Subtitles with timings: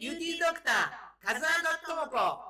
[0.00, 2.47] ユーティードクター、カズアンドトモコ。